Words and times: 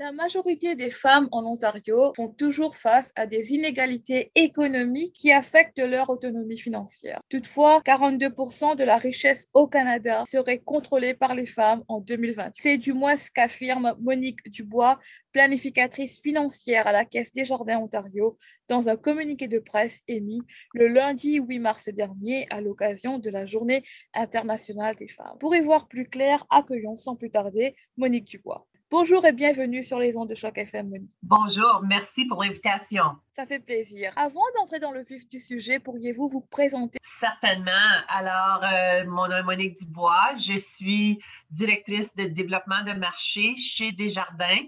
La 0.00 0.12
majorité 0.12 0.76
des 0.76 0.90
femmes 0.90 1.28
en 1.32 1.44
Ontario 1.44 2.12
font 2.14 2.28
toujours 2.28 2.76
face 2.76 3.10
à 3.16 3.26
des 3.26 3.52
inégalités 3.54 4.30
économiques 4.36 5.12
qui 5.12 5.32
affectent 5.32 5.80
leur 5.80 6.08
autonomie 6.08 6.56
financière. 6.56 7.20
Toutefois, 7.28 7.80
42% 7.84 8.76
de 8.76 8.84
la 8.84 8.96
richesse 8.96 9.50
au 9.54 9.66
Canada 9.66 10.22
serait 10.24 10.60
contrôlée 10.60 11.14
par 11.14 11.34
les 11.34 11.46
femmes 11.46 11.82
en 11.88 11.98
2020. 11.98 12.52
C'est 12.56 12.76
du 12.76 12.92
moins 12.92 13.16
ce 13.16 13.32
qu'affirme 13.32 13.96
Monique 13.98 14.48
Dubois, 14.48 15.00
planificatrice 15.32 16.20
financière 16.20 16.86
à 16.86 16.92
la 16.92 17.04
Caisse 17.04 17.32
des 17.32 17.44
Jardins 17.44 17.80
Ontario, 17.80 18.38
dans 18.68 18.88
un 18.88 18.96
communiqué 18.96 19.48
de 19.48 19.58
presse 19.58 20.02
émis 20.06 20.42
le 20.74 20.86
lundi 20.86 21.40
8 21.40 21.58
mars 21.58 21.88
dernier 21.88 22.46
à 22.50 22.60
l'occasion 22.60 23.18
de 23.18 23.30
la 23.30 23.46
Journée 23.46 23.82
internationale 24.14 24.94
des 24.94 25.08
femmes. 25.08 25.36
Pour 25.40 25.56
y 25.56 25.60
voir 25.60 25.88
plus 25.88 26.08
clair, 26.08 26.46
accueillons 26.50 26.94
sans 26.94 27.16
plus 27.16 27.32
tarder 27.32 27.74
Monique 27.96 28.26
Dubois. 28.26 28.64
Bonjour 28.90 29.26
et 29.26 29.34
bienvenue 29.34 29.82
sur 29.82 29.98
les 29.98 30.16
ondes 30.16 30.30
de 30.30 30.34
Choc 30.34 30.56
FM. 30.56 31.06
Bonjour, 31.22 31.82
merci 31.86 32.24
pour 32.24 32.42
l'invitation. 32.42 33.04
Ça 33.34 33.44
fait 33.44 33.58
plaisir. 33.58 34.14
Avant 34.16 34.40
d'entrer 34.56 34.80
dans 34.80 34.92
le 34.92 35.02
vif 35.02 35.28
du 35.28 35.38
sujet, 35.38 35.78
pourriez-vous 35.78 36.26
vous 36.26 36.40
présenter? 36.40 36.98
Certainement. 37.02 37.70
Alors, 38.08 38.64
euh, 38.64 39.04
mon 39.04 39.28
nom 39.28 39.36
est 39.36 39.42
Monique 39.42 39.76
Dubois. 39.76 40.34
Je 40.38 40.54
suis 40.54 41.18
directrice 41.50 42.14
de 42.14 42.24
développement 42.24 42.82
de 42.82 42.92
marché 42.94 43.58
chez 43.58 43.92
Desjardins, 43.92 44.64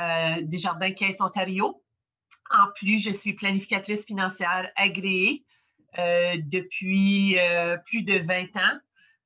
euh, 0.00 0.36
Desjardins 0.40 0.92
Caisse 0.92 1.20
Ontario. 1.20 1.84
En 2.58 2.68
plus, 2.76 3.04
je 3.04 3.10
suis 3.10 3.34
planificatrice 3.34 4.06
financière 4.06 4.70
agréée 4.76 5.44
euh, 5.98 6.38
depuis 6.46 7.36
plus 7.84 8.02
de 8.02 8.18
20 8.26 8.56
ans. 8.56 8.78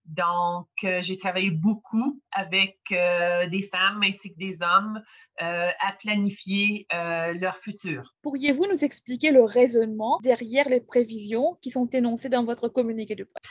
Donc, 0.06 0.68
euh, 0.84 1.02
j'ai 1.02 1.18
travaillé 1.18 1.50
beaucoup 1.50 2.20
avec 2.30 2.78
euh, 2.92 3.48
des 3.48 3.62
femmes 3.62 4.02
ainsi 4.04 4.32
que 4.32 4.38
des 4.38 4.62
hommes 4.62 5.02
euh, 5.42 5.70
à 5.80 5.92
planifier 5.92 6.86
leur 6.92 7.56
futur. 7.58 8.14
Pourriez-vous 8.22 8.66
nous 8.66 8.84
expliquer 8.84 9.32
le 9.32 9.44
raisonnement 9.44 10.18
derrière 10.22 10.68
les 10.68 10.80
prévisions 10.80 11.58
qui 11.60 11.70
sont 11.70 11.88
énoncées 11.90 12.28
dans 12.28 12.44
votre 12.44 12.68
communiqué 12.68 13.14
de 13.14 13.24
presse? 13.24 13.42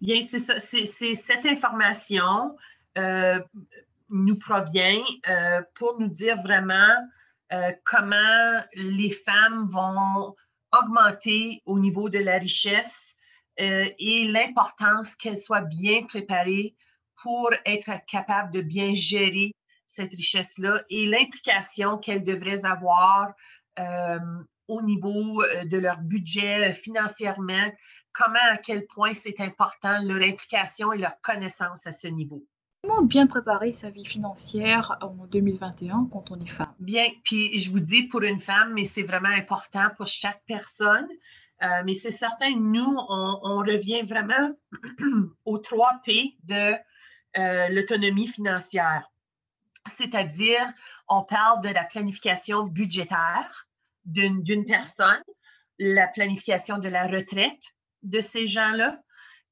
Bien, 0.00 0.22
c'est 0.22 0.38
ça. 0.38 0.58
C'est, 0.60 0.86
cette 0.86 1.46
information 1.46 2.56
nous 4.08 4.38
provient 4.38 5.02
pour 5.74 5.98
nous 5.98 6.08
dire 6.08 6.40
vraiment 6.42 6.94
comment 7.84 8.62
les 8.74 9.10
femmes 9.10 9.68
vont 9.68 10.34
augmenter 10.72 11.62
au 11.66 11.78
niveau 11.78 12.08
de 12.08 12.18
la 12.18 12.38
richesse 12.38 13.13
euh, 13.60 13.88
et 13.98 14.24
l'importance 14.24 15.14
qu'elle 15.14 15.36
soit 15.36 15.60
bien 15.60 16.02
préparée 16.04 16.74
pour 17.22 17.50
être 17.64 17.90
capable 18.06 18.52
de 18.52 18.60
bien 18.60 18.92
gérer 18.92 19.52
cette 19.86 20.12
richesse-là 20.12 20.82
et 20.90 21.06
l'implication 21.06 21.98
qu'elles 21.98 22.24
devraient 22.24 22.64
avoir 22.64 23.32
euh, 23.78 24.18
au 24.66 24.82
niveau 24.82 25.42
euh, 25.42 25.64
de 25.64 25.76
leur 25.78 25.98
budget 25.98 26.72
financièrement, 26.72 27.70
comment, 28.12 28.38
à 28.50 28.56
quel 28.56 28.86
point 28.86 29.14
c'est 29.14 29.40
important 29.40 30.02
leur 30.02 30.22
implication 30.22 30.92
et 30.92 30.98
leur 30.98 31.20
connaissance 31.20 31.86
à 31.86 31.92
ce 31.92 32.08
niveau. 32.08 32.44
Comment 32.82 33.02
bien 33.02 33.26
préparer 33.26 33.72
sa 33.72 33.90
vie 33.90 34.04
financière 34.04 34.98
en 35.00 35.26
2021 35.26 36.08
quand 36.12 36.30
on 36.30 36.38
est 36.38 36.46
femme? 36.46 36.74
Bien, 36.80 37.06
puis 37.22 37.56
je 37.56 37.70
vous 37.70 37.80
dis 37.80 38.02
pour 38.02 38.22
une 38.22 38.40
femme, 38.40 38.74
mais 38.74 38.84
c'est 38.84 39.04
vraiment 39.04 39.30
important 39.30 39.88
pour 39.96 40.06
chaque 40.06 40.42
personne. 40.46 41.08
Euh, 41.62 41.82
mais 41.84 41.94
c'est 41.94 42.10
certain, 42.10 42.50
nous, 42.56 42.96
on, 43.08 43.58
revient 43.58 44.02
vraiment 44.02 44.50
aux 45.44 45.58
trois 45.58 46.00
P 46.04 46.36
de 46.42 46.74
euh, 47.36 47.68
l'autonomie 47.68 48.26
financière. 48.26 49.10
C'est-à-dire, 49.86 50.66
on 51.08 51.22
parle 51.22 51.62
de 51.62 51.68
la 51.68 51.84
planification 51.84 52.64
budgétaire 52.64 53.66
d'une 54.04 54.66
personne, 54.66 55.22
la 55.78 56.08
planification 56.08 56.78
de 56.78 56.88
la 56.88 57.06
retraite 57.06 57.62
de 58.02 58.20
ces 58.20 58.46
gens-là 58.46 59.00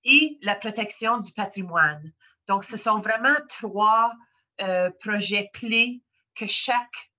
et 0.04 0.38
la 0.42 0.54
protection 0.54 1.18
du 1.18 1.32
patrimoine. 1.32 2.12
Donc, 2.48 2.64
ce 2.64 2.76
sont 2.76 2.98
vraiment 2.98 3.36
trois 3.48 4.12
euh, 4.60 4.90
projets 5.00 5.50
clés 5.54 6.02
que 6.34 6.46
chaque 6.46 7.10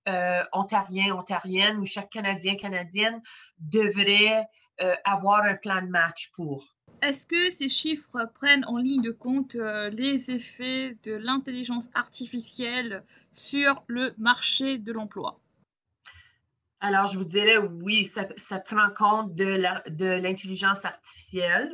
Ontarien, 0.52 1.14
Ontarienne 1.14 1.78
ou 1.78 1.86
chaque 1.86 2.10
Canadien, 2.10 2.56
Canadienne 2.56 3.22
devrait 3.56 4.46
euh, 4.80 4.96
avoir 5.04 5.44
un 5.44 5.54
plan 5.54 5.82
de 5.82 5.88
match 5.88 6.32
pour. 6.34 6.74
Est-ce 7.00 7.28
que 7.28 7.48
ces 7.50 7.68
chiffres 7.68 8.28
prennent 8.34 8.64
en 8.66 8.76
ligne 8.76 9.02
de 9.02 9.12
compte 9.12 9.54
euh, 9.54 9.88
les 9.90 10.32
effets 10.32 10.96
de 11.04 11.12
l'intelligence 11.12 11.90
artificielle 11.94 13.04
sur 13.30 13.84
le 13.86 14.14
marché 14.18 14.78
de 14.78 14.90
l'emploi? 14.92 15.38
Alors, 16.80 17.06
je 17.06 17.18
vous 17.18 17.24
dirais 17.24 17.56
oui, 17.56 18.04
ça, 18.04 18.58
prend 18.58 18.90
compte 18.96 19.34
de 19.36 19.44
l'intelligence 20.16 20.84
artificielle. 20.84 21.70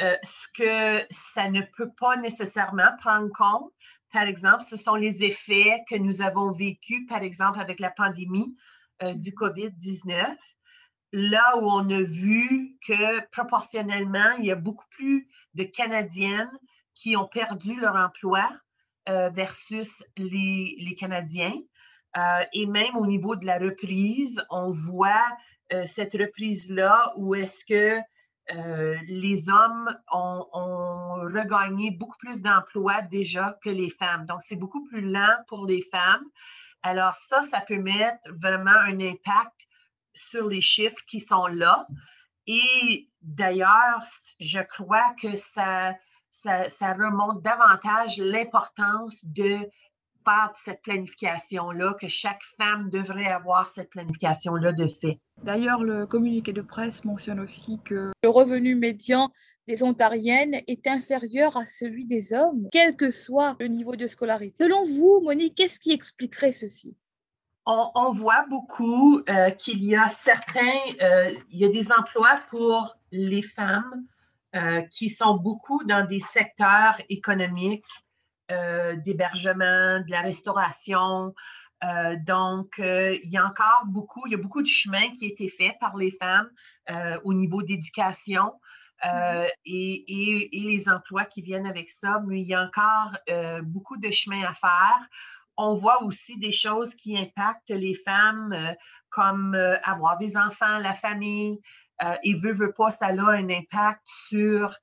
Euh, 0.00 0.14
ce 0.22 0.46
que 0.54 1.04
ça 1.10 1.50
ne 1.50 1.62
peut 1.76 1.90
pas 1.98 2.16
nécessairement 2.16 2.96
prendre 3.00 3.28
compte, 3.36 3.72
par 4.12 4.22
exemple, 4.22 4.62
ce 4.62 4.76
sont 4.76 4.94
les 4.94 5.24
effets 5.24 5.80
que 5.88 5.96
nous 5.96 6.22
avons 6.22 6.52
vécus, 6.52 7.06
par 7.08 7.22
exemple, 7.22 7.58
avec 7.58 7.80
la 7.80 7.90
pandémie 7.90 8.56
du 9.14 9.32
COVID-19 9.32 10.36
là 11.12 11.56
où 11.58 11.70
on 11.70 11.88
a 11.90 12.02
vu 12.02 12.76
que 12.86 13.20
proportionnellement, 13.30 14.32
il 14.38 14.46
y 14.46 14.52
a 14.52 14.56
beaucoup 14.56 14.86
plus 14.90 15.28
de 15.54 15.64
Canadiennes 15.64 16.50
qui 16.94 17.16
ont 17.16 17.26
perdu 17.26 17.78
leur 17.80 17.96
emploi 17.96 18.48
euh, 19.08 19.30
versus 19.30 20.04
les, 20.16 20.96
Canadiens. 20.98 21.54
Euh, 22.16 22.44
et 22.52 22.66
même 22.66 22.96
au 22.96 23.06
niveau 23.06 23.34
de 23.34 23.46
la 23.46 23.58
reprise, 23.58 24.42
on 24.50 24.70
voit 24.70 25.26
euh, 25.72 25.84
cette 25.86 26.12
reprise-là 26.12 27.12
où 27.16 27.34
est-ce 27.34 27.64
que 27.64 28.00
les 29.06 29.48
hommes 29.48 29.96
ont, 30.12 30.44
regagné 31.32 31.92
beaucoup 31.92 32.18
plus 32.18 32.40
d'emplois 32.40 33.00
déjà 33.02 33.56
que 33.62 33.70
les 33.70 33.90
femmes. 33.90 34.26
Donc, 34.26 34.40
c'est 34.42 34.56
beaucoup 34.56 34.84
plus 34.86 35.02
lent 35.02 35.36
pour 35.46 35.66
les 35.66 35.82
femmes. 35.82 36.24
Alors, 36.82 37.14
ça, 37.28 37.42
ça 37.42 37.60
peut 37.60 37.78
mettre 37.78 38.28
vraiment 38.42 38.72
un 38.72 38.98
impact 38.98 39.68
sur 40.28 40.48
les 40.48 40.60
chiffres 40.60 41.02
qui 41.08 41.20
sont 41.20 41.46
là. 41.46 41.86
Et 42.46 43.08
d'ailleurs, 43.22 44.02
je 44.40 44.60
crois 44.60 45.14
que 45.20 45.36
ça, 45.36 45.94
ça, 46.30 46.92
remonte 46.94 47.42
davantage 47.42 48.18
l'importance 48.18 49.18
de 49.24 49.58
faire 50.24 50.52
cette 50.62 50.82
planification-là, 50.82 51.94
que 52.00 52.08
chaque 52.08 52.42
femme 52.58 52.90
devrait 52.90 53.26
avoir 53.26 53.68
cette 53.70 53.90
planification-là 53.90 54.72
de 54.72 54.86
fait. 54.88 55.18
D'ailleurs, 55.42 55.82
le 55.82 56.06
communiqué 56.06 56.52
de 56.52 56.60
presse 56.60 57.04
mentionne 57.04 57.40
aussi 57.40 57.80
que 57.82 58.12
le 58.22 58.28
revenu 58.28 58.74
médian 58.74 59.30
des 59.66 59.82
Ontariennes 59.82 60.60
est 60.66 60.86
inférieur 60.86 61.56
à 61.56 61.64
celui 61.64 62.04
des 62.04 62.34
hommes, 62.34 62.68
quel 62.70 62.96
que 62.96 63.10
soit 63.10 63.56
le 63.60 63.68
niveau 63.68 63.96
de 63.96 64.06
scolarité. 64.06 64.64
Selon 64.64 64.82
vous, 64.82 65.20
Monique, 65.22 65.54
qu'est-ce 65.54 65.80
qui 65.80 65.92
expliquerait 65.92 66.52
ceci? 66.52 66.96
On, 67.66 68.10
voit 68.12 68.44
beaucoup 68.48 69.22
euh, 69.28 69.50
qu'il 69.50 69.84
y 69.84 69.94
a 69.94 70.08
certains, 70.08 70.78
euh, 71.02 71.34
il 71.50 71.58
y 71.58 71.64
a 71.64 71.68
des 71.68 71.92
emplois 71.92 72.40
pour 72.48 72.96
les 73.12 73.42
femmes 73.42 74.04
euh, 74.56 74.82
qui 74.82 75.08
sont 75.08 75.36
beaucoup 75.36 75.84
dans 75.84 76.06
des 76.06 76.20
secteurs 76.20 77.00
économiques, 77.08 77.86
d'hébergement, 79.04 80.00
de 80.00 80.10
la 80.10 80.22
restauration. 80.22 81.32
donc, 82.26 82.74
il 82.78 83.30
y 83.30 83.36
a 83.36 83.46
encore 83.46 83.84
beaucoup, 83.86 84.26
il 84.26 84.32
y 84.32 84.34
a 84.34 84.38
beaucoup 84.38 84.60
de 84.60 84.66
chemin 84.66 85.08
qui 85.12 85.26
a 85.26 85.28
été 85.28 85.48
fait 85.48 85.76
par 85.78 85.96
les 85.96 86.10
femmes 86.10 86.50
au 87.22 87.32
niveau 87.32 87.62
d'éducation. 87.62 88.52
Mm-hmm. 89.04 89.48
et, 89.66 90.48
les 90.52 90.88
emplois 90.88 91.26
qui 91.26 91.42
viennent 91.42 91.64
avec 91.64 91.90
ça, 91.90 92.20
mais 92.26 92.40
il 92.40 92.48
y 92.48 92.54
a 92.54 92.64
encore 92.64 93.16
beaucoup 93.62 93.98
de 93.98 94.10
chemin 94.10 94.42
à 94.42 94.54
faire 94.54 95.08
on 95.56 95.74
voit 95.74 96.02
aussi 96.02 96.38
des 96.38 96.52
choses 96.52 96.94
qui 96.94 97.16
impactent 97.16 97.70
les 97.70 97.94
femmes, 97.94 98.52
euh, 98.52 98.72
comme 99.10 99.54
euh, 99.54 99.76
avoir 99.82 100.18
des 100.18 100.36
enfants, 100.36 100.78
la 100.78 100.94
famille. 100.94 101.60
Euh, 102.02 102.14
et 102.22 102.34
veut, 102.34 102.52
veut 102.52 102.72
pas, 102.72 102.90
ça 102.90 103.06
a 103.06 103.12
un 103.12 103.48
impact 103.48 104.00
sur 104.28 104.74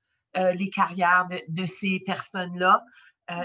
les 0.54 0.70
carrières 0.70 1.28
de, 1.48 1.66
ces 1.66 2.00
personnes-là. 2.06 2.84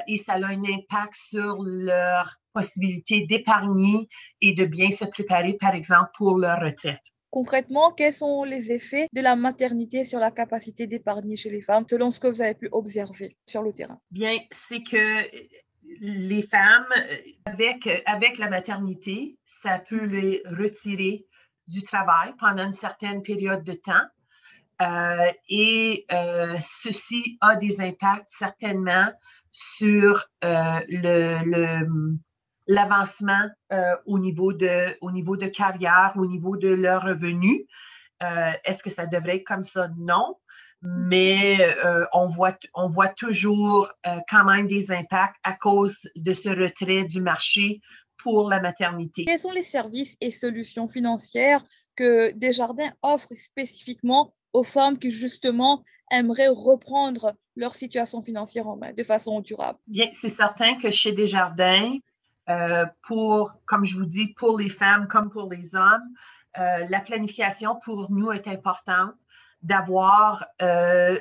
et 0.07 0.19
ça 0.19 0.35
a 0.35 0.45
un 0.45 0.63
impact 0.63 1.15
sur 1.15 1.57
leur 1.63 2.35
possibilité 2.53 3.25
d'épargner 3.27 4.11
et 4.43 4.53
de 4.53 4.67
bien 4.67 4.91
se 4.91 5.07
préparer, 5.07 5.55
par 5.55 5.75
exemple, 5.75 6.11
pour 6.19 6.37
leur 6.37 6.61
retraite. 6.61 7.01
Concrètement, 7.31 7.93
quels 7.93 8.13
sont 8.13 8.45
les 8.45 8.73
effets 8.73 9.07
de 9.15 9.23
la 9.23 9.37
maternité 9.37 10.05
sur 10.05 10.19
la 10.19 10.31
capacité 10.31 10.87
d'épargner 10.87 11.37
chez 11.37 11.49
les 11.49 11.63
femmes, 11.63 11.87
selon 11.89 12.11
ce 12.11 12.21
que 12.21 12.27
vous 12.27 12.43
avez 12.43 12.53
pu 12.53 12.69
observer 12.73 13.39
sur 13.43 13.63
le 13.63 13.73
terrain? 13.73 13.99
Bien, 14.11 14.37
c'est 14.51 14.83
que 14.83 15.25
les 16.01 16.43
femmes, 16.43 16.87
euh, 16.97 17.17
avec, 17.47 17.87
euh, 17.87 17.99
avec 18.07 18.39
la 18.39 18.49
maternité, 18.49 19.39
ça 19.45 19.79
peut 19.79 20.05
les 20.05 20.43
retirer 20.47 21.27
du 21.69 21.83
travail 21.83 22.35
pendant 22.39 22.65
une 22.65 22.73
certaine 22.73 23.23
période 23.23 23.65
de 23.65 23.75
temps. 23.75 24.07
Euh, 24.81 25.31
et 25.49 26.07
ceci 26.61 27.39
a 27.41 27.55
des 27.55 27.81
impacts 27.81 28.27
certainement 28.27 29.13
sur 29.53 30.25
l'avancement 32.67 33.49
au, 34.07 34.19
niveau 34.19 34.53
de, 34.53 34.97
au 35.01 35.13
niveau 35.13 35.37
de 35.37 35.47
carrière, 35.47 36.15
au 36.17 36.27
niveau 36.27 36.57
de 36.57 36.69
leurs 36.69 37.03
revenus. 37.03 37.61
Est-ce 38.65 38.83
que 38.83 38.91
ça 38.91 39.07
devrait 39.07 39.37
être 39.37 39.47
comme 39.47 39.63
ça? 39.63 39.89
Non 39.99 40.37
mais 40.83 41.59
on, 42.13 42.27
voit, 42.27 42.57
on 42.75 42.89
voit 42.89 43.09
toujours 43.09 43.91
quand 44.29 44.45
même 44.45 44.67
des 44.67 44.91
impacts 44.91 45.37
à 45.45 45.53
cause 45.53 45.97
de 46.17 46.35
ce 46.35 46.49
retrait 46.49 47.05
du 47.05 47.21
marché 47.21 47.81
pour 48.23 48.49
la 48.49 48.61
maternité. 48.61 49.25
Quels 49.25 49.39
sont 49.39 49.53
les 49.53 49.63
services 49.63 50.17
et 50.21 50.31
solutions 50.31 50.89
financières 50.89 51.63
que 51.97 52.33
Desjardins 52.33 52.93
offre 53.03 53.29
spécifiquement 53.35 54.35
aux 54.53 54.63
femmes 54.65 54.99
qui 54.99 55.11
justement 55.11 55.83
aimeraient 56.11 56.49
reprendre 56.49 57.35
leur 57.57 57.75
situation 57.75 58.23
financière 58.23 58.69
en 58.69 58.77
main 58.77 58.93
de 58.93 59.03
façon 59.03 59.41
durable? 59.41 59.79
Bien, 59.87 60.09
c'est 60.13 60.29
certain 60.29 60.75
que 60.79 60.91
chez 60.91 61.13
Desjardins, 61.13 61.97
euh, 62.49 62.87
pour, 63.03 63.55
comme 63.67 63.85
je 63.85 63.97
vous 63.97 64.07
dis, 64.07 64.29
pour 64.29 64.59
les 64.59 64.69
femmes 64.69 65.09
comme 65.09 65.31
pour 65.31 65.51
les 65.51 65.75
hommes, 65.75 66.15
euh, 66.59 66.87
la 66.89 67.01
planification 67.01 67.77
pour 67.85 68.11
nous 68.11 68.31
est 68.31 68.47
importante 68.47 69.15
d'avoir 69.63 70.45
euh, 70.61 71.19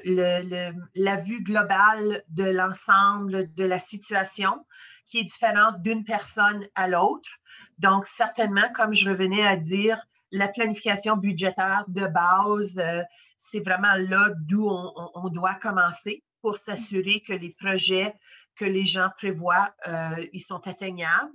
la 0.95 1.15
vue 1.17 1.43
globale 1.43 2.23
de 2.29 2.43
l'ensemble 2.43 3.53
de 3.53 3.63
la 3.63 3.79
situation 3.79 4.65
qui 5.05 5.19
est 5.19 5.23
différente 5.23 5.81
d'une 5.81 6.03
personne 6.03 6.65
à 6.75 6.87
l'autre. 6.87 7.29
Donc, 7.77 8.05
certainement, 8.05 8.71
comme 8.73 8.93
je 8.93 9.09
revenais 9.09 9.45
à 9.45 9.57
dire, 9.57 9.99
la 10.31 10.47
planification 10.47 11.17
budgétaire 11.17 11.83
de 11.87 12.07
base, 12.07 12.79
euh, 12.79 13.01
c'est 13.37 13.59
vraiment 13.59 13.95
là 13.97 14.29
d'où 14.47 14.69
on, 14.69 15.29
doit 15.29 15.55
commencer 15.55 16.23
pour 16.41 16.57
s'assurer 16.57 17.21
que 17.21 17.33
les 17.33 17.55
projets 17.59 18.15
que 18.55 18.65
les 18.65 18.85
gens 18.85 19.09
prévoient, 19.17 19.73
euh, 19.87 20.27
ils 20.33 20.41
sont 20.41 20.67
atteignables. 20.67 21.31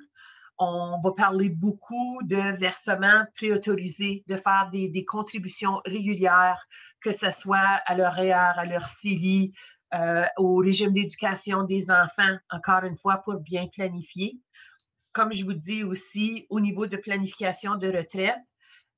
On 0.58 1.00
va 1.02 1.12
parler 1.12 1.50
beaucoup 1.50 2.18
de 2.22 2.56
versements 2.58 3.24
préautorisés, 3.34 4.24
de 4.26 4.36
faire 4.36 4.70
des, 4.72 5.04
contributions 5.04 5.80
régulières, 5.84 6.66
que 7.00 7.12
ce 7.12 7.30
soit 7.30 7.80
à 7.86 7.94
leur 7.94 8.14
REER, 8.14 8.52
à 8.56 8.64
leur 8.64 8.88
CILI, 8.88 9.52
euh, 9.94 10.24
au 10.38 10.56
régime 10.56 10.92
d'éducation 10.92 11.62
des 11.62 11.90
enfants, 11.90 12.36
encore 12.50 12.84
une 12.84 12.96
fois, 12.96 13.18
pour 13.18 13.40
bien 13.40 13.66
planifier. 13.68 14.40
Comme 15.12 15.32
je 15.32 15.44
vous 15.44 15.52
dis 15.52 15.84
aussi, 15.84 16.46
au 16.50 16.60
niveau 16.60 16.86
de 16.86 16.96
planification 16.96 17.76
de 17.76 17.88
retraite, 17.88 18.36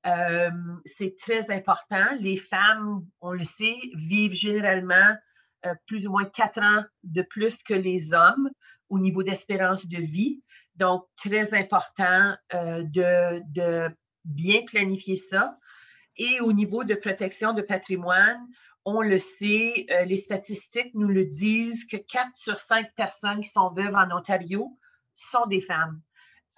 euh, 0.07 0.51
c'est 0.87 1.17
très 1.17 1.51
important. 1.51 2.07
Les 2.21 2.37
femmes, 2.37 3.05
on 3.21 3.33
le 3.33 3.45
sait, 3.45 3.77
vivent 3.95 4.33
généralement 4.33 5.17
euh, 5.67 5.75
plus 5.87 6.07
ou 6.07 6.13
moins 6.13 6.25
quatre 6.25 6.61
ans 6.61 6.85
de 7.03 7.23
plus 7.23 7.59
que 7.63 7.75
les 7.75 8.13
hommes 8.15 8.49
au 8.89 8.99
niveau 8.99 9.23
d'espérance 9.23 9.87
de 9.87 9.99
vie. 9.99 10.41
Donc, 10.79 11.05
très 11.17 11.55
important 11.55 12.35
euh, 12.55 12.83
de, 12.85 13.91
bien 14.25 14.63
planifier 14.67 15.17
ça. 15.17 15.59
Et 16.17 16.41
au 16.41 16.53
niveau 16.53 16.85
de 16.85 16.95
protection 16.95 17.53
de 17.53 17.63
patrimoine, 17.63 18.41
on 18.85 19.03
le 19.03 19.19
sait, 19.19 19.87
les 20.07 20.17
statistiques 20.17 20.95
nous 20.95 21.09
le 21.09 21.27
disent 21.27 21.85
que 21.85 21.97
quatre 21.97 22.35
sur 22.37 22.59
cinq 22.59 22.93
personnes 22.97 23.41
qui 23.43 23.49
sont 23.49 23.71
veuves 23.71 23.95
en 23.95 24.11
Ontario 24.17 24.79
sont 25.15 25.47
des 25.47 25.61
femmes. 25.61 26.01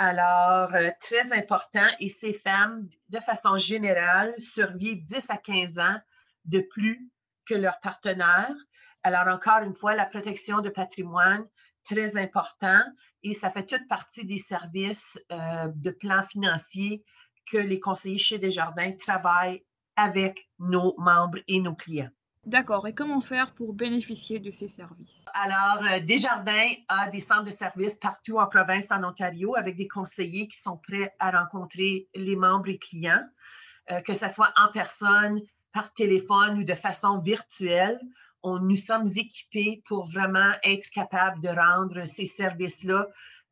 Alors, 0.02 0.74
euh, 0.74 0.90
très 0.98 1.30
important. 1.34 1.86
Et 2.00 2.08
ces 2.08 2.32
femmes, 2.32 2.88
de 3.10 3.20
façon 3.20 3.58
générale, 3.58 4.34
survivent 4.38 5.04
10 5.04 5.26
à 5.28 5.36
15 5.36 5.78
ans 5.78 5.98
de 6.46 6.60
plus 6.60 7.06
que 7.44 7.52
leurs 7.52 7.78
partenaires. 7.80 8.56
Alors, 9.02 9.28
encore 9.28 9.58
une 9.62 9.74
fois, 9.74 9.94
la 9.94 10.06
protection 10.06 10.62
de 10.62 10.70
patrimoine, 10.70 11.46
très 11.84 12.16
important. 12.16 12.80
Et 13.22 13.34
ça 13.34 13.50
fait 13.50 13.66
toute 13.66 13.86
partie 13.88 14.24
des 14.24 14.38
services 14.38 15.18
euh, 15.30 15.68
de 15.74 15.90
plan 15.90 16.22
financier 16.22 17.04
que 17.50 17.58
les 17.58 17.80
conseillers 17.80 18.18
chez 18.18 18.38
Desjardins 18.38 18.92
travaillent 18.92 19.64
avec 19.96 20.48
nos 20.58 20.94
membres 20.98 21.38
et 21.48 21.60
nos 21.60 21.74
clients. 21.74 22.10
D'accord. 22.46 22.86
Et 22.88 22.94
comment 22.94 23.20
faire 23.20 23.52
pour 23.52 23.74
bénéficier 23.74 24.38
de 24.38 24.48
ces 24.48 24.68
services? 24.68 25.26
Alors, 25.34 25.84
euh, 25.84 26.00
Desjardins 26.00 26.72
a 26.88 27.08
des 27.08 27.20
centres 27.20 27.44
de 27.44 27.50
services 27.50 27.98
partout 27.98 28.38
en 28.38 28.46
province, 28.46 28.86
en 28.90 29.04
Ontario, 29.04 29.54
avec 29.56 29.76
des 29.76 29.88
conseillers 29.88 30.48
qui 30.48 30.58
sont 30.58 30.78
prêts 30.78 31.14
à 31.18 31.30
rencontrer 31.30 32.08
les 32.14 32.36
membres 32.36 32.68
et 32.68 32.78
clients, 32.78 33.22
euh, 33.90 34.00
que 34.00 34.14
ce 34.14 34.28
soit 34.28 34.52
en 34.56 34.72
personne, 34.72 35.40
par 35.72 35.92
téléphone 35.92 36.58
ou 36.58 36.64
de 36.64 36.74
façon 36.74 37.18
virtuelle. 37.18 38.00
On, 38.42 38.58
nous 38.58 38.76
sommes 38.76 39.06
équipés 39.16 39.82
pour 39.86 40.06
vraiment 40.06 40.52
être 40.64 40.88
capables 40.90 41.40
de 41.40 41.48
rendre 41.48 42.06
ces 42.06 42.26
services-là 42.26 43.06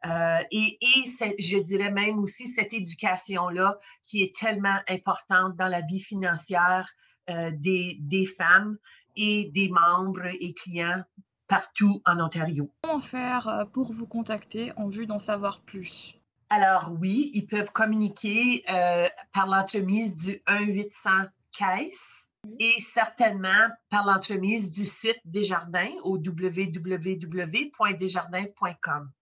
euh, 0.06 0.38
et, 0.50 0.78
et 0.80 1.40
je 1.40 1.58
dirais 1.58 1.90
même 1.90 2.20
aussi 2.20 2.46
cette 2.46 2.72
éducation-là 2.72 3.78
qui 4.04 4.22
est 4.22 4.34
tellement 4.34 4.78
importante 4.88 5.56
dans 5.56 5.66
la 5.66 5.80
vie 5.80 6.00
financière 6.00 6.88
euh, 7.30 7.50
des, 7.52 7.96
des, 8.00 8.24
femmes 8.24 8.78
et 9.16 9.50
des 9.52 9.68
membres 9.68 10.26
et 10.26 10.54
clients 10.54 11.02
partout 11.48 12.00
en 12.06 12.20
Ontario. 12.20 12.70
Comment 12.82 13.00
faire 13.00 13.48
euh, 13.48 13.64
pour 13.64 13.92
vous 13.92 14.06
contacter 14.06 14.72
en 14.76 14.88
vue 14.88 15.06
d'en 15.06 15.18
savoir 15.18 15.60
plus? 15.62 16.20
Alors 16.48 16.92
oui, 17.00 17.30
ils 17.34 17.46
peuvent 17.46 17.72
communiquer 17.72 18.62
euh, 18.70 19.08
par 19.32 19.46
l'entremise 19.46 20.14
du 20.14 20.42
1-800-CAIS 20.46 22.27
et 22.58 22.80
certainement 22.80 23.68
par 23.90 24.04
l'entremise 24.06 24.70
du 24.70 24.84
site 24.84 25.20
Desjardins 25.24 25.94
au 26.02 26.18
www.desjardins.com. 26.18 29.12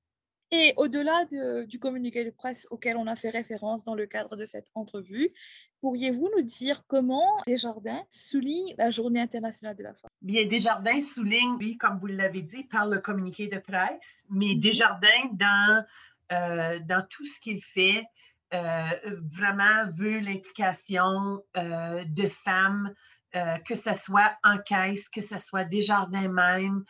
Et 0.52 0.74
au-delà 0.76 1.24
du 1.64 1.80
communiqué 1.80 2.24
de 2.24 2.30
presse 2.30 2.68
auquel 2.70 2.96
on 2.96 3.08
a 3.08 3.16
fait 3.16 3.30
référence 3.30 3.82
dans 3.84 3.96
le 3.96 4.06
cadre 4.06 4.36
de 4.36 4.44
cette 4.44 4.70
entrevue, 4.74 5.32
pourriez-vous 5.80 6.30
nous 6.36 6.42
dire 6.42 6.84
comment 6.86 7.40
Desjardins 7.46 8.04
souligne 8.08 8.72
la 8.78 8.90
Journée 8.90 9.20
internationale 9.20 9.74
de 9.74 9.82
la 9.82 9.94
femme? 9.94 10.08
Bien, 10.22 10.46
Desjardins 10.46 11.00
souligne, 11.00 11.56
oui, 11.58 11.76
comme 11.78 11.98
vous 11.98 12.06
l'avez 12.06 12.42
dit, 12.42 12.62
par 12.64 12.86
le 12.86 13.00
communiqué 13.00 13.48
de 13.48 13.58
presse, 13.58 14.22
mais 14.30 14.54
mhm. 14.54 14.60
Desjardins, 14.60 15.08
dans, 15.32 15.84
euh, 16.32 16.78
dans 16.78 17.04
tout 17.10 17.26
ce 17.26 17.40
qu'il 17.40 17.60
fait, 17.62 18.04
vraiment 18.52 19.90
veut 19.92 20.20
l'implication 20.20 21.42
euh, 21.56 22.04
de 22.06 22.28
femmes, 22.28 22.92
que 23.32 23.74
ce 23.74 23.92
soit 23.94 24.32
en 24.42 24.56
caisse, 24.58 25.08
que 25.10 25.20
ce 25.20 25.36
soit 25.36 25.64
Desjardins 25.64 26.28
même. 26.28 26.84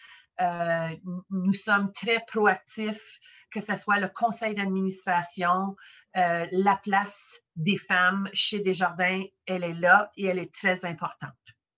nous 1.31 1.55
sommes 1.55 1.91
très 1.93 2.23
proactifs 2.29 3.19
que 3.57 3.61
ce 3.61 3.75
soit 3.75 3.99
le 3.99 4.09
conseil 4.09 4.55
d'administration, 4.55 5.77
euh, 6.17 6.47
la 6.53 6.79
place 6.83 7.41
des 7.57 7.79
femmes 7.79 8.29
chez 8.35 8.61
Desjardins, 8.61 9.23
elle 9.47 9.65
est 9.65 9.75
là 9.75 10.11
et 10.17 10.27
elle 10.27 10.39
est 10.39 10.53
très 10.53 10.85
importante. 10.85 11.31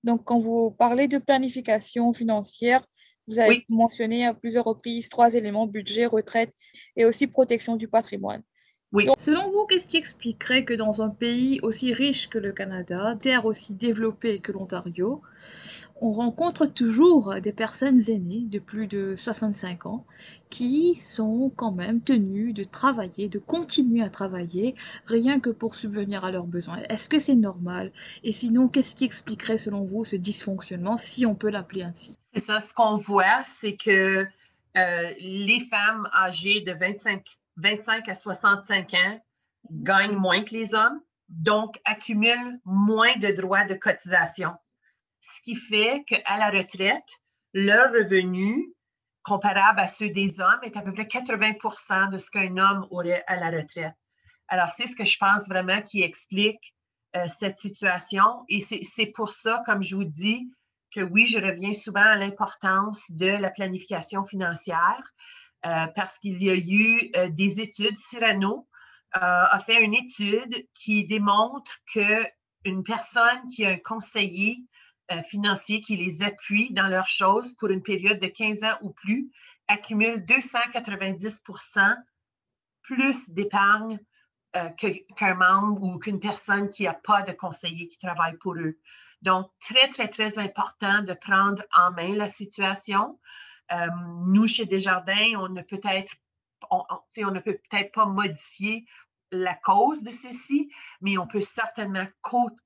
Donc, 0.03 0.25
quand 0.25 0.39
vous 0.39 0.73
parlez 0.73 1.07
de 1.07 1.19
planification 1.19 2.13
financière, 2.13 2.85
vous 3.29 3.39
avez 3.39 3.65
mentionné 3.69 4.27
à 4.27 4.35
plusieurs 4.35 4.65
reprises 4.65 5.09
trois 5.09 5.35
éléments, 5.35 5.67
budget, 5.67 6.07
retraite 6.07 6.53
et 6.97 7.05
aussi 7.05 7.27
protection 7.27 7.77
du 7.77 7.87
patrimoine. 7.87 8.43
selon 8.93 9.38
vous, 9.59 9.67
qu'est-ce 9.67 9.89
qui 9.89 9.97
expliquerait 9.97 10.65
que 10.65 10.75
dans 10.75 11.03
un 11.03 11.09
pays 11.09 11.59
aussi 11.63 11.93
riche 11.93 12.29
que 12.29 12.39
le 12.39 12.53
Canada, 12.53 13.17
terre 13.19 13.45
aussi 13.45 13.75
développée 13.75 14.39
que 14.39 14.53
l'Ontario, 14.53 15.21
on 16.01 16.13
rencontre 16.13 16.67
toujours 16.67 17.35
des 17.41 17.53
personnes 17.53 18.01
aînées 18.09 18.45
de 18.47 18.61
plus 18.61 18.87
de 18.87 19.17
65 19.17 19.87
ans 19.87 20.07
qui 20.49 20.95
sont 20.95 21.51
quand 21.57 21.73
même 21.73 22.01
tenues 22.01 22.53
de 22.53 22.63
travailler, 22.63 23.29
de 23.29 23.41
continuer 23.41 24.03
à 24.03 24.11
travailler, 24.11 24.77
rien 25.07 25.41
que 25.41 25.51
pour 25.51 25.75
subvenir 25.75 26.25
à 26.25 26.31
leurs 26.31 26.47
besoins? 26.47 26.79
Est-ce 26.89 27.09
que 27.09 27.19
c'est 27.19 27.35
normal? 27.35 27.91
Et 28.23 28.33
sinon, 28.33 28.69
qu'est-ce 28.69 28.95
qui 28.95 29.05
expliquerait 29.05 29.59
selon 29.59 29.83
vous 29.83 30.05
ce 30.05 30.15
dysfonctionnement, 30.15 30.97
si 30.97 31.27
on 31.27 31.35
peut 31.35 31.51
l'appeler 31.51 31.83
ainsi? 31.83 32.17
C'est 32.33 32.45
ça, 32.45 32.61
ce 32.61 32.73
qu'on 32.73 32.97
voit, 32.97 33.43
c'est 33.45 33.77
que 33.77 34.25
euh, 34.77 35.11
les 35.19 35.67
femmes 35.69 36.09
âgées 36.15 36.61
de 36.61 36.73
25 36.73 37.25
25 37.57 38.09
à 38.09 38.15
65 38.15 38.95
ans 38.95 39.21
gagnent 39.71 40.17
moins 40.17 40.43
que 40.45 40.55
les 40.55 40.75
hommes, 40.75 41.01
donc 41.29 41.79
accumulent 41.85 42.61
moins 42.65 43.17
de 43.17 43.29
droits 43.29 43.65
de 43.65 43.75
cotisation. 43.75 44.53
Ce 45.21 45.43
qui 45.43 45.55
fait 45.55 46.05
qu'à 46.07 46.39
la 46.39 46.51
retraite, 46.51 47.09
leur 47.53 47.93
revenu 47.93 48.73
comparable 49.23 49.81
à 49.81 49.89
ceux 49.89 50.09
des 50.09 50.41
hommes 50.41 50.61
est 50.63 50.77
à 50.77 50.81
peu 50.81 50.93
près 50.93 51.07
80 51.07 52.09
de 52.11 52.19
ce 52.19 52.31
qu'un 52.31 52.57
homme 52.57 52.87
aurait 52.91 53.25
à 53.27 53.37
la 53.37 53.51
retraite. 53.51 53.95
Alors, 54.49 54.71
c'est 54.71 54.87
ce 54.87 54.97
que 54.97 55.05
je 55.05 55.19
pense 55.19 55.47
vraiment 55.49 55.83
qui 55.83 56.03
explique 56.03 56.75
euh, 57.17 57.27
cette 57.29 57.59
situation. 57.59 58.45
Et 58.49 58.61
c'est 58.61 59.07
pour 59.07 59.33
ça, 59.33 59.63
comme 59.67 59.83
je 59.83 59.97
vous 59.97 60.05
dis, 60.05 60.51
que 60.95 61.03
oui, 61.03 61.27
je 61.27 61.39
reviens 61.39 61.75
souvent 61.75 62.01
à 62.01 62.17
l'importance 62.17 63.03
de 63.11 63.27
la 63.27 63.51
planification 63.51 64.25
financière. 64.25 65.03
Euh, 65.67 65.87
parce 65.97 66.19
qu'il 66.19 66.41
y 66.41 66.51
a 66.51 66.55
eu 66.55 67.11
euh, 67.17 67.29
des 67.31 67.61
études. 67.61 67.97
Cyrano 67.97 68.69
a 69.13 69.59
fait 69.65 69.83
une 69.83 69.95
étude 69.95 70.67
qui 70.75 71.07
démontre 71.07 71.73
qu'une 71.87 72.85
personne 72.85 73.49
qui 73.55 73.65
a 73.65 73.71
un 73.71 73.79
conseiller 73.79 74.59
financier 75.29 75.81
qui 75.81 75.97
les 75.97 76.23
appuie 76.23 76.73
dans 76.73 76.89
leurs 76.89 77.07
choses 77.07 77.55
pour 77.59 77.71
une 77.71 77.83
période 77.83 78.21
de 78.21 78.27
15 78.27 78.65
ans 78.65 78.77
ou 78.83 78.91
plus 78.91 79.31
accumule 79.69 80.25
290% 80.27 81.97
plus 82.83 83.29
d'épargne 83.29 84.01
euh, 84.57 84.71
qu'un 84.71 85.35
membre 85.35 85.83
ou 85.83 85.99
qu'une 85.99 86.21
personne 86.21 86.71
qui 86.71 86.85
n'a 86.85 86.95
pas 86.95 87.21
de 87.21 87.33
conseiller 87.33 87.87
qui 87.87 87.99
travaille 87.99 88.37
pour 88.39 88.55
eux. 88.55 88.79
Donc, 89.21 89.51
très, 89.61 89.89
très, 89.89 90.09
très 90.09 90.39
important 90.39 91.03
de 91.03 91.13
prendre 91.13 91.63
en 91.77 91.91
main 91.91 92.15
la 92.15 92.29
situation. 92.29 93.21
Euh, 93.73 93.89
nous, 94.27 94.47
chez 94.47 94.65
Desjardins, 94.65 95.35
on 95.37 95.51
ne 95.51 95.61
peut 95.61 95.81
on 96.71 97.31
ne 97.31 97.41
peut 97.41 97.59
peut-être 97.71 97.93
pas 97.93 98.07
modifier 98.07 98.85
la 99.31 99.55
cause 99.55 100.03
de 100.03 100.11
ceci, 100.11 100.71
mais 101.01 101.19
on 101.19 101.27
peut 101.27 101.41
certainement 101.41 102.07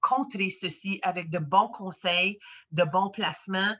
contrer 0.01 0.51
ceci 0.51 1.01
avec 1.03 1.31
de 1.31 1.39
bons 1.39 1.69
conseils, 1.69 2.39
de 2.71 2.85
bons 2.85 3.11
placements 3.11 3.75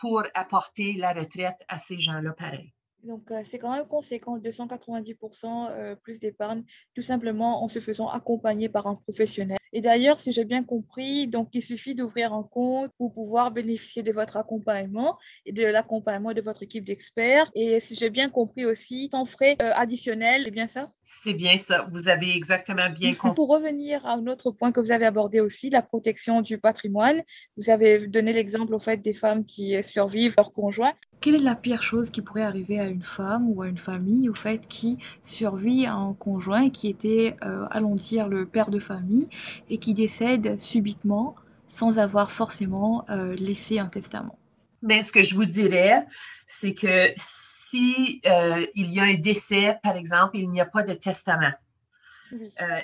pour 0.00 0.22
apporter 0.34 0.92
la 0.94 1.12
retraite 1.12 1.56
à 1.68 1.78
ces 1.78 1.98
gens-là 1.98 2.32
pareil. 2.32 2.72
Donc, 3.02 3.30
euh, 3.30 3.42
c'est 3.44 3.58
quand 3.58 3.72
même 3.72 3.86
conséquent, 3.86 4.38
290% 4.38 5.70
euh, 5.70 5.94
plus 5.94 6.18
d'épargne, 6.18 6.64
tout 6.94 7.02
simplement 7.02 7.62
en 7.62 7.68
se 7.68 7.78
faisant 7.78 8.08
accompagner 8.08 8.68
par 8.68 8.86
un 8.86 8.96
professionnel. 8.96 9.58
Et 9.76 9.82
d'ailleurs, 9.82 10.18
si 10.18 10.32
j'ai 10.32 10.46
bien 10.46 10.64
compris, 10.64 11.26
donc 11.26 11.50
il 11.52 11.60
suffit 11.60 11.94
d'ouvrir 11.94 12.32
un 12.32 12.44
compte 12.44 12.90
pour 12.96 13.12
pouvoir 13.12 13.50
bénéficier 13.50 14.02
de 14.02 14.10
votre 14.10 14.38
accompagnement 14.38 15.18
et 15.44 15.52
de 15.52 15.66
l'accompagnement 15.66 16.32
de 16.32 16.40
votre 16.40 16.62
équipe 16.62 16.82
d'experts. 16.82 17.50
Et 17.54 17.78
si 17.78 17.94
j'ai 17.94 18.08
bien 18.08 18.30
compris 18.30 18.64
aussi, 18.64 19.10
sans 19.12 19.26
frais 19.26 19.54
euh, 19.60 19.72
additionnels, 19.74 20.44
c'est 20.46 20.50
bien 20.50 20.66
ça? 20.66 20.88
C'est 21.04 21.34
bien 21.34 21.58
ça. 21.58 21.86
Vous 21.92 22.08
avez 22.08 22.34
exactement 22.34 22.88
bien 22.88 23.12
compris. 23.12 23.36
Pour 23.36 23.48
revenir 23.50 24.06
à 24.06 24.14
un 24.14 24.26
autre 24.28 24.50
point 24.50 24.72
que 24.72 24.80
vous 24.80 24.92
avez 24.92 25.04
abordé 25.04 25.40
aussi, 25.40 25.68
la 25.68 25.82
protection 25.82 26.40
du 26.40 26.56
patrimoine. 26.56 27.20
Vous 27.58 27.68
avez 27.68 28.06
donné 28.06 28.32
l'exemple 28.32 28.74
au 28.74 28.78
fait 28.78 28.96
des 28.96 29.12
femmes 29.12 29.44
qui 29.44 29.82
survivent 29.82 30.36
leur 30.38 30.52
conjoint. 30.52 30.94
Quelle 31.20 31.36
est 31.36 31.44
la 31.44 31.56
pire 31.56 31.82
chose 31.82 32.10
qui 32.10 32.22
pourrait 32.22 32.42
arriver 32.42 32.78
à 32.78 32.86
une 32.86 33.02
femme 33.02 33.48
ou 33.48 33.62
à 33.62 33.68
une 33.68 33.78
famille, 33.78 34.28
au 34.28 34.34
fait, 34.34 34.66
qui 34.68 34.98
survit 35.22 35.86
à 35.86 35.94
un 35.94 36.14
conjoint 36.14 36.70
qui 36.70 36.88
était, 36.88 37.36
euh, 37.42 37.66
allons 37.70 37.94
dire, 37.94 38.28
le 38.28 38.46
père 38.46 38.70
de 38.70 38.78
famille 38.78 39.28
et 39.68 39.78
qui 39.78 39.94
décède 39.94 40.60
subitement 40.60 41.34
sans 41.66 41.98
avoir 41.98 42.30
forcément 42.30 43.04
euh, 43.10 43.34
laissé 43.36 43.78
un 43.78 43.88
testament? 43.88 44.38
Mais 44.82 45.02
ce 45.02 45.10
que 45.10 45.22
je 45.22 45.34
vous 45.34 45.46
dirais, 45.46 46.06
c'est 46.46 46.74
que 46.74 47.12
si 47.16 48.20
euh, 48.26 48.66
il 48.74 48.92
y 48.92 49.00
a 49.00 49.04
un 49.04 49.14
décès, 49.14 49.78
par 49.82 49.96
exemple, 49.96 50.36
il 50.36 50.48
n'y 50.50 50.60
a 50.60 50.66
pas 50.66 50.82
de 50.82 50.94
testament. 50.94 51.52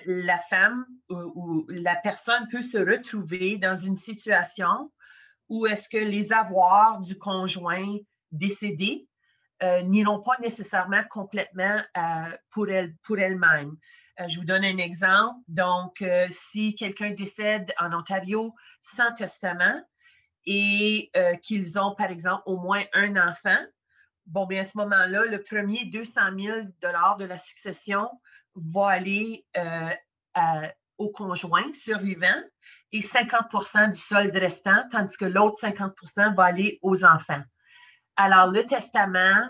la 0.07 0.39
femme 0.51 0.87
ou, 1.11 1.67
la 1.69 1.97
personne 1.97 2.49
peut 2.51 2.63
se 2.63 2.79
retrouver 2.79 3.59
dans 3.59 3.77
une 3.77 3.97
situation 3.97 4.91
où 5.49 5.67
est-ce 5.67 5.89
que 5.89 5.99
les 5.99 6.33
avoirs 6.33 7.01
du 7.01 7.19
conjoint 7.19 7.99
décédées 8.33 9.07
euh, 9.63 9.83
n'iront 9.83 10.21
pas 10.21 10.37
nécessairement 10.41 11.05
complètement 11.09 11.81
euh, 11.97 12.37
pour, 12.51 12.69
elle, 12.69 12.97
pour 13.05 13.19
elles-mêmes. 13.21 13.77
Euh, 14.21 14.29
je 14.29 14.41
vous 14.41 14.45
donne 14.45 14.65
un 14.65 14.79
exemple. 14.79 15.39
Donc, 15.47 16.05
si 16.31 16.75
quelqu'un 16.75 17.11
décède 17.11 17.73
en 17.79 17.93
Ontario 17.93 18.55
sans 18.81 19.13
testament 19.15 19.81
et 20.45 21.13
qu'ils 21.43 21.79
ont, 21.79 21.95
par 21.95 22.11
exemple, 22.11 22.43
au 22.47 22.57
moins 22.57 22.83
un 22.93 23.17
enfant, 23.17 23.59
bon, 24.27 24.47
bien 24.47 24.63
à 24.63 24.65
ce 24.65 24.77
moment-là, 24.79 25.27
le 25.27 25.41
premier 25.41 25.85
200 25.85 26.21
000 26.37 26.61
de 26.83 27.25
la 27.25 27.39
succession 27.39 28.09
va 28.57 28.89
aller 28.89 29.47
au 30.99 31.11
conjoint 31.11 31.73
survivant 31.73 32.43
et 32.91 33.01
50% 33.01 33.93
du 33.93 33.99
solde 33.99 34.37
restant, 34.37 34.83
tandis 34.91 35.17
que 35.17 35.25
l'autre 35.25 35.59
50% 35.61 36.35
va 36.35 36.45
aller 36.45 36.81
aux 36.83 37.05
enfants. 37.05 37.43
Alors, 38.17 38.49
le 38.49 38.65
testament 38.65 39.49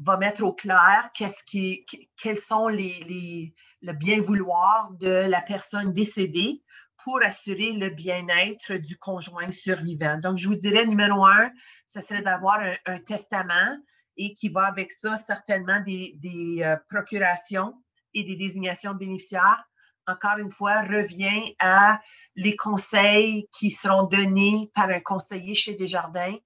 va 0.00 0.16
mettre 0.16 0.44
au 0.44 0.52
clair 0.52 1.10
quels 1.14 2.36
sont 2.36 2.68
les, 2.68 3.54
le 3.82 3.92
bien 3.92 4.20
vouloir 4.20 4.90
de 4.92 5.08
la 5.08 5.42
personne 5.42 5.92
décédée 5.92 6.62
pour 7.02 7.20
assurer 7.22 7.72
le 7.72 7.90
bien-être 7.90 8.74
du 8.74 8.96
conjoint 8.98 9.50
survivant. 9.50 10.18
Donc, 10.18 10.36
je 10.38 10.48
vous 10.48 10.54
dirais, 10.54 10.86
numéro 10.86 11.24
un, 11.26 11.50
ce 11.86 12.00
serait 12.00 12.22
d'avoir 12.22 12.60
un, 12.86 12.98
testament 13.00 13.76
et 14.16 14.34
qui 14.34 14.48
va 14.48 14.66
avec 14.66 14.92
ça 14.92 15.16
certainement 15.16 15.80
des, 15.80 16.60
euh, 16.62 16.76
procurations 16.88 17.74
et 18.14 18.24
des 18.24 18.36
désignations 18.36 18.92
de 18.92 18.98
bénéficiaires. 18.98 19.64
Encore 20.06 20.38
une 20.38 20.50
fois, 20.50 20.82
revient 20.82 21.54
à 21.60 22.00
les 22.34 22.56
conseils 22.56 23.48
qui 23.58 23.70
seront 23.70 24.04
donnés 24.04 24.70
par 24.74 24.88
un 24.88 25.00
conseiller 25.00 25.54
chez 25.54 25.74
Desjardins 25.74 26.36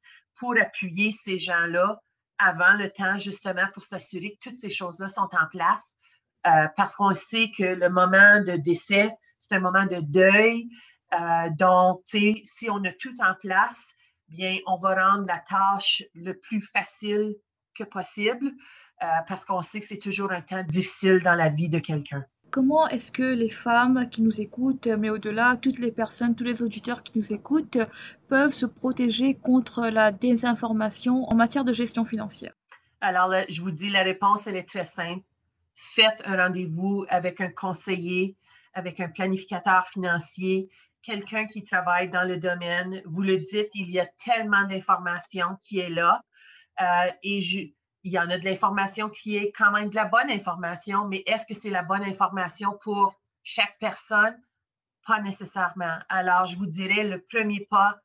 pour 0.42 0.56
appuyer 0.60 1.12
ces 1.12 1.38
gens-là 1.38 2.02
avant 2.36 2.72
le 2.72 2.90
temps, 2.90 3.16
justement, 3.16 3.68
pour 3.72 3.84
s'assurer 3.84 4.32
que 4.32 4.50
toutes 4.50 4.58
ces 4.58 4.70
choses-là 4.70 5.06
sont 5.06 5.28
en 5.30 5.46
place. 5.48 5.94
Euh, 6.48 6.66
parce 6.76 6.96
qu'on 6.96 7.12
sait 7.12 7.52
que 7.56 7.62
le 7.62 7.88
moment 7.88 8.40
de 8.40 8.56
décès, 8.56 9.12
c'est 9.38 9.54
un 9.54 9.60
moment 9.60 9.86
de 9.86 10.00
deuil. 10.00 10.68
Euh, 11.14 11.48
donc, 11.50 12.00
si 12.06 12.68
on 12.68 12.82
a 12.82 12.90
tout 12.90 13.14
en 13.20 13.34
place, 13.40 13.94
bien, 14.26 14.56
on 14.66 14.78
va 14.78 15.10
rendre 15.10 15.28
la 15.28 15.38
tâche 15.38 16.02
le 16.12 16.36
plus 16.36 16.60
facile 16.60 17.36
que 17.76 17.84
possible 17.84 18.50
euh, 19.04 19.06
parce 19.28 19.44
qu'on 19.44 19.62
sait 19.62 19.78
que 19.78 19.86
c'est 19.86 20.00
toujours 20.00 20.32
un 20.32 20.42
temps 20.42 20.64
difficile 20.64 21.20
dans 21.22 21.36
la 21.36 21.50
vie 21.50 21.68
de 21.68 21.78
quelqu'un. 21.78 22.24
Comment 22.52 22.86
est-ce 22.88 23.10
que 23.10 23.22
les 23.22 23.48
femmes 23.48 24.10
qui 24.10 24.20
nous 24.20 24.42
écoutent, 24.42 24.86
mais 24.86 25.08
au-delà, 25.08 25.56
toutes 25.56 25.78
les 25.78 25.90
personnes, 25.90 26.36
tous 26.36 26.44
les 26.44 26.62
auditeurs 26.62 27.02
qui 27.02 27.16
nous 27.16 27.32
écoutent, 27.32 27.78
peuvent 28.28 28.52
se 28.52 28.66
protéger 28.66 29.32
contre 29.32 29.88
la 29.88 30.12
désinformation 30.12 31.24
en 31.30 31.34
matière 31.34 31.64
de 31.64 31.72
gestion 31.72 32.04
financière? 32.04 32.52
Alors, 33.00 33.32
je 33.48 33.62
vous 33.62 33.70
dis, 33.70 33.88
la 33.88 34.02
réponse, 34.02 34.46
elle 34.46 34.56
est 34.56 34.68
très 34.68 34.84
simple. 34.84 35.22
Faites 35.74 36.20
un 36.26 36.36
rendez-vous 36.36 37.06
avec 37.08 37.40
un 37.40 37.48
conseiller, 37.50 38.36
avec 38.74 39.00
un 39.00 39.08
planificateur 39.08 39.88
financier, 39.88 40.68
quelqu'un 41.02 41.46
qui 41.46 41.64
travaille 41.64 42.10
dans 42.10 42.28
le 42.28 42.36
domaine. 42.36 43.00
Vous 43.06 43.22
le 43.22 43.38
dites, 43.38 43.70
il 43.72 43.90
y 43.90 43.98
a 43.98 44.06
tellement 44.22 44.68
d'informations 44.68 45.56
qui 45.62 45.78
est 45.78 45.88
là. 45.88 46.20
Euh, 46.82 47.10
et 47.22 47.40
je, 47.40 47.60
il 48.04 48.12
y 48.12 48.18
en 48.18 48.28
a 48.30 48.38
de 48.38 48.44
l'information 48.44 49.08
qui 49.08 49.36
est 49.36 49.52
quand 49.52 49.70
même 49.70 49.90
de 49.90 49.94
la 49.94 50.06
bonne 50.06 50.30
information, 50.30 51.06
mais 51.06 51.22
est-ce 51.26 51.46
que 51.46 51.54
c'est 51.54 51.70
la 51.70 51.82
bonne 51.82 52.02
information 52.02 52.76
pour 52.82 53.14
chaque 53.42 53.76
personne? 53.78 54.36
Pas 55.06 55.20
nécessairement. 55.20 55.98
Alors, 56.08 56.46
je 56.46 56.56
vous 56.56 56.66
dirais, 56.66 57.04
le 57.04 57.20
premier 57.20 57.66
pas, 57.70 57.98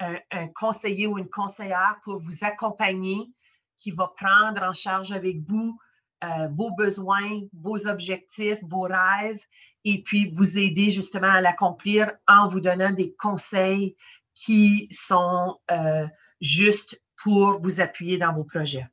un, 0.00 0.48
conseiller 0.48 1.06
ou 1.06 1.18
une 1.18 1.28
conseillère 1.28 1.96
pour 2.04 2.20
vous 2.20 2.44
accompagner, 2.44 3.30
qui 3.78 3.90
va 3.90 4.12
prendre 4.16 4.62
en 4.62 4.74
charge 4.74 5.12
avec 5.12 5.38
vous 5.48 5.78
euh, 6.22 6.48
vos 6.52 6.70
besoins, 6.70 7.40
vos 7.52 7.88
objectifs, 7.88 8.58
vos 8.62 8.82
rêves, 8.82 9.40
et 9.84 10.02
puis 10.02 10.30
vous 10.32 10.56
aider 10.56 10.90
justement 10.90 11.30
à 11.30 11.40
l'accomplir 11.40 12.12
en 12.28 12.46
vous 12.46 12.60
donnant 12.60 12.92
des 12.92 13.12
conseils 13.14 13.96
qui 14.34 14.88
sont 14.92 15.58
euh, 15.70 16.06
justes 16.40 17.00
pour 17.16 17.60
vous 17.60 17.80
appuyer 17.80 18.18
dans 18.18 18.32
vos 18.32 18.44
projets. 18.44 18.86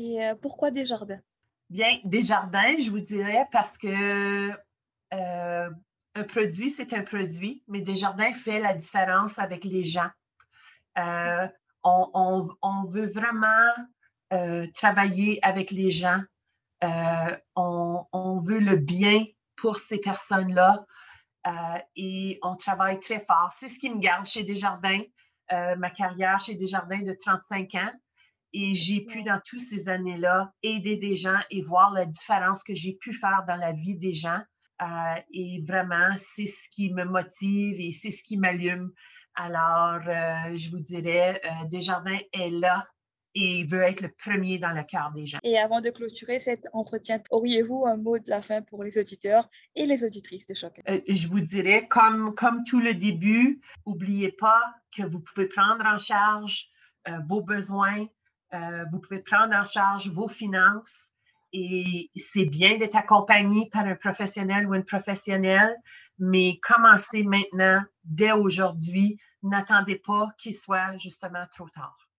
Et 0.00 0.24
euh, 0.24 0.34
pourquoi 0.34 0.70
Desjardins? 0.70 1.20
Bien, 1.68 1.98
Desjardins, 2.04 2.78
je 2.78 2.90
vous 2.90 3.00
dirais 3.00 3.46
parce 3.52 3.76
que 3.76 4.50
euh, 5.12 5.70
un 6.14 6.24
produit, 6.24 6.70
c'est 6.70 6.94
un 6.94 7.02
produit, 7.02 7.62
mais 7.68 7.82
Desjardins 7.82 8.32
fait 8.32 8.60
la 8.60 8.72
différence 8.72 9.38
avec 9.38 9.64
les 9.64 9.84
gens. 9.84 10.08
Euh, 10.98 11.46
on, 11.84 12.84
veut 12.88 13.08
vraiment 13.08 13.68
travailler 14.74 15.38
avec 15.42 15.70
les 15.70 15.90
gens. 15.90 16.20
On, 17.54 18.40
veut 18.42 18.58
le 18.58 18.76
bien 18.76 19.24
pour 19.56 19.78
ces 19.78 19.98
personnes-là 19.98 20.86
et 21.94 22.38
on 22.42 22.56
travaille 22.56 22.98
très 23.00 23.20
fort. 23.20 23.48
C'est 23.52 23.68
ce 23.68 23.78
qui 23.78 23.90
me 23.90 23.98
garde 23.98 24.26
chez 24.26 24.44
Desjardins, 24.44 25.02
ma 25.50 25.90
carrière 25.90 26.40
chez 26.40 26.54
Desjardins 26.54 27.02
de 27.02 27.12
35 27.12 27.74
ans. 27.74 27.92
Et 28.52 28.74
j'ai 28.74 29.00
pu, 29.02 29.22
dans 29.22 29.40
toutes 29.44 29.60
ces 29.60 29.88
années-là, 29.88 30.52
aider 30.62 30.96
des 30.96 31.14
gens 31.14 31.38
et 31.50 31.62
voir 31.62 31.92
la 31.92 32.04
différence 32.04 32.62
que 32.62 32.74
j'ai 32.74 32.94
pu 32.94 33.12
faire 33.12 33.44
dans 33.46 33.56
la 33.56 33.72
vie 33.72 33.96
des 33.96 34.12
gens. 34.12 34.40
Euh, 34.82 35.20
et 35.32 35.62
vraiment, 35.66 36.16
c'est 36.16 36.46
ce 36.46 36.68
qui 36.70 36.92
me 36.92 37.04
motive 37.04 37.76
et 37.78 37.90
c'est 37.92 38.10
ce 38.10 38.24
qui 38.24 38.36
m'allume. 38.36 38.92
Alors, 39.34 40.00
euh, 40.06 40.56
je 40.56 40.70
vous 40.70 40.80
dirais, 40.80 41.40
euh, 41.44 41.68
Desjardins 41.68 42.18
est 42.32 42.50
là 42.50 42.86
et 43.36 43.62
veut 43.64 43.82
être 43.82 44.00
le 44.00 44.08
premier 44.08 44.58
dans 44.58 44.72
le 44.72 44.82
cœur 44.82 45.12
des 45.14 45.26
gens. 45.26 45.38
Et 45.44 45.56
avant 45.56 45.80
de 45.80 45.90
clôturer 45.90 46.40
cet 46.40 46.66
entretien, 46.72 47.22
auriez-vous 47.30 47.86
un 47.86 47.96
mot 47.96 48.18
de 48.18 48.28
la 48.28 48.42
fin 48.42 48.62
pour 48.62 48.82
les 48.82 48.98
auditeurs 48.98 49.48
et 49.76 49.86
les 49.86 50.02
auditrices 50.02 50.46
de 50.46 50.54
Choc? 50.54 50.80
je 50.86 51.28
vous 51.28 51.40
dirais, 51.40 51.86
comme, 51.86 52.34
comme 52.34 52.64
tout 52.64 52.80
le 52.80 52.94
début, 52.94 53.60
n'oubliez 53.86 54.32
pas 54.32 54.60
que 54.96 55.04
vous 55.04 55.20
pouvez 55.20 55.46
prendre 55.46 55.86
en 55.86 55.98
charge 55.98 56.66
vos 57.28 57.40
besoins, 57.40 58.06
euh, 58.54 58.84
vous 58.92 58.98
pouvez 58.98 59.20
prendre 59.20 59.54
en 59.54 59.64
charge 59.64 60.08
vos 60.08 60.28
finances 60.28 61.10
et 61.52 62.10
c'est 62.16 62.44
bien 62.44 62.78
d'être 62.78 62.96
accompagné 62.96 63.68
par 63.72 63.84
un 63.86 63.96
professionnel 63.96 64.66
ou 64.66 64.74
une 64.74 64.84
professionnelle, 64.84 65.76
mais 66.18 66.58
commencez 66.62 67.24
maintenant, 67.24 67.82
dès 68.04 68.32
aujourd'hui. 68.32 69.18
N'attendez 69.42 69.96
pas 69.96 70.28
qu'il 70.38 70.54
soit 70.54 70.96
justement 70.98 71.44
trop 71.56 71.68
tard. 71.70 72.09